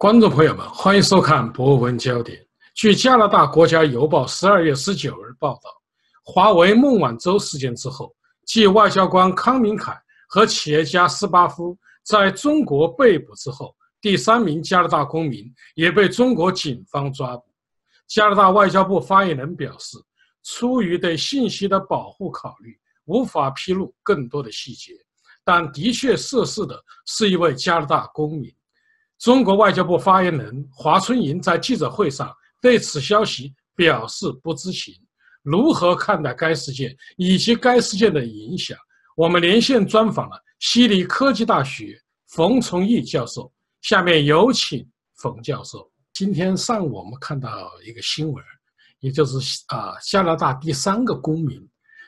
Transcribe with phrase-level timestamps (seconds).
[0.00, 2.38] 观众朋友们，欢迎收看《博文焦点》。
[2.74, 5.70] 据加拿大国家邮报十二月十九日报道，
[6.24, 8.10] 华为孟晚舟事件之后，
[8.46, 9.94] 继外交官康明凯
[10.26, 15.44] 和企业家斯巴夫在中国被捕之后，第三名加拿大公民
[15.74, 17.44] 也被中国警方抓捕。
[18.08, 19.98] 加拿大外交部发言人表示，
[20.42, 24.94] 出于对信息的保护考虑，无法披露更多的细节，
[25.44, 28.50] 但的确涉事的是一位加拿大公民。
[29.20, 34.94] 中国外交部发言人华春莹在记者会上对此消息表示不知情。
[35.42, 38.78] 如何看待该事件以及该事件的影响？
[39.14, 43.52] 我们连线专访了悉尼科技大学冯崇义教授。
[43.82, 45.90] 下面有请冯教授。
[46.14, 48.42] 今天上午我们看到一个新闻，
[49.00, 51.60] 也就是啊，加拿大第三个公民，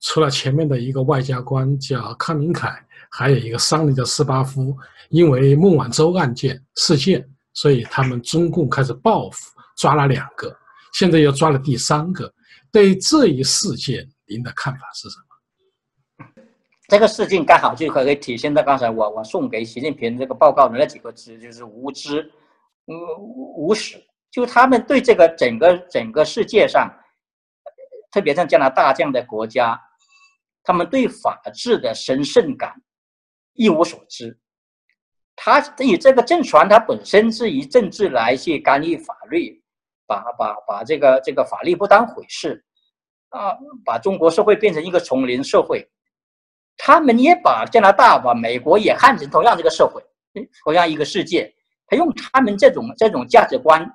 [0.00, 2.84] 除了前面的一个外交官叫康明凯。
[3.18, 4.76] 还有一个商人叫斯巴夫，
[5.08, 10.54] 因为孟晚舟案件事件，所以他们中共开始报复，抓了两个，
[10.92, 12.30] 现在又抓了第三个。
[12.70, 16.26] 对这一事件，您的看法是什么？
[16.88, 22.20] 这个事件刚好就可以体现到刚才我我送给习近平这个报告的那几个字，就是无知、
[22.86, 22.94] 嗯
[23.56, 23.96] 无耻。
[24.30, 26.86] 就他们对这个整个整个世界上，
[28.12, 29.80] 特别像加拿大这样的国家，
[30.62, 32.74] 他们对法治的神圣感。
[33.56, 34.38] 一无所知，
[35.34, 39.62] 他以这个政权，他本身是以政治来去干预法律，
[40.06, 42.64] 把把把这个这个法律不当回事，
[43.30, 45.86] 啊，把中国社会变成一个丛林社会，
[46.76, 50.02] 他们也把加拿大、把美国也看成同样这个社会，
[50.64, 51.52] 同样一个世界，
[51.86, 53.86] 他用他们这种这种价值观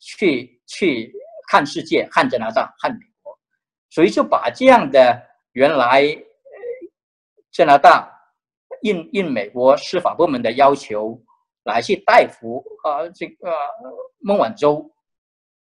[0.00, 1.12] 去去
[1.48, 3.38] 看世界，看加拿大，看美国，
[3.90, 5.22] 所以就把这样的
[5.52, 6.04] 原来
[7.52, 8.14] 加拿大。
[8.82, 11.20] 应应美国司法部门的要求，
[11.64, 13.52] 来去逮捕啊这个
[14.18, 14.90] 孟晚舟，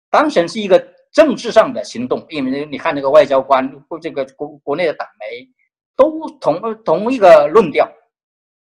[0.09, 0.79] 当成是一个
[1.11, 5.47] 政治上的行动，因为你看那个外交官或这个国国内的党媒
[5.95, 7.89] 都同同一个论调，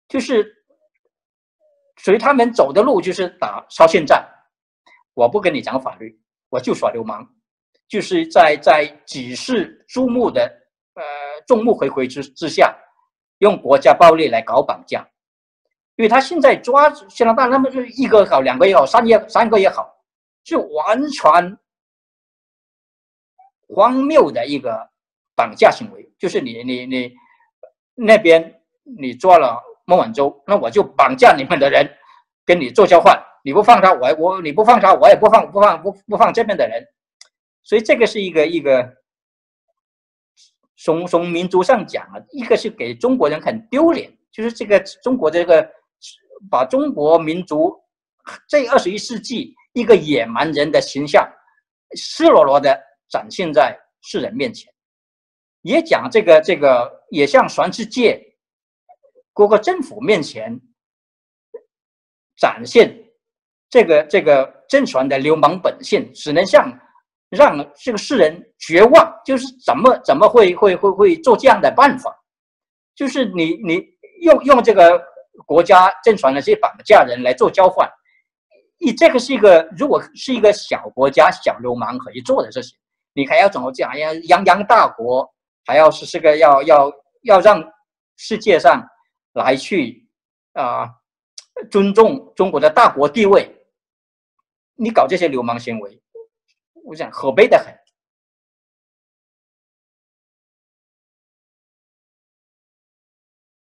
[0.07, 0.45] 就是
[1.97, 4.23] 随他们走的路就是打超限战，
[5.15, 6.15] 我不跟你讲法律，
[6.49, 7.27] 我就耍流氓，
[7.87, 10.43] 就是在在举世注目的
[10.93, 11.03] 呃
[11.47, 12.77] 众目睽睽之之下。
[13.39, 15.07] 用国家暴力来搞绑架，
[15.95, 19.95] 因为他现在抓加拿大，那么就一个也好，两个也好，三也三个也好，
[20.43, 21.57] 是完全
[23.67, 24.89] 荒谬的一个
[25.35, 26.11] 绑架行为。
[26.17, 27.13] 就是你你你
[27.93, 31.87] 那边你抓了孟晚舟，那我就绑架你们的人，
[32.45, 33.21] 跟你做交换。
[33.43, 36.83] 你不放他，我我你不放他，我也不放不放不不放这边的人。
[37.61, 38.97] 所以这个是一个一个。
[40.77, 45.67] 从从民族上讲啊，一个是给中国人很丢脸，就是这个中国这个
[46.49, 47.75] 把中国民族
[48.47, 51.27] 这二十一世纪一个野蛮人的形象
[51.95, 52.79] 赤裸裸的
[53.09, 54.71] 展现在世人面前，
[55.61, 58.21] 也讲这个这个也向全世界
[59.33, 60.59] 各个政府面前
[62.37, 62.95] 展现
[63.69, 66.71] 这个这个政权的流氓本性，只能向。
[67.29, 72.15] 让这个世人绝望，就是怎么怎么会会会会做这样的办法？
[72.95, 73.83] 就是你你
[74.21, 75.01] 用用这个
[75.45, 77.87] 国家政权的这些绑架人来做交换，
[78.79, 82.77] 你这个是一个如果是一个小国家小流氓可以做的事情，
[83.13, 83.97] 你还要怎么讲？
[83.97, 85.29] 要泱泱大国，
[85.65, 86.91] 还要是这个要要
[87.23, 87.63] 要让
[88.15, 88.81] 世界上
[89.33, 90.07] 来去
[90.53, 90.89] 啊
[91.69, 93.47] 尊重中国的大国地位，
[94.75, 96.01] 你搞这些流氓行为。
[96.87, 97.73] 我想可悲的很，